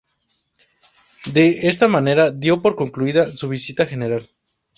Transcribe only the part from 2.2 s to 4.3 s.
dio por concluida su visita general.